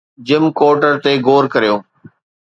[0.27, 1.75] جم quarter تي غور ڪريو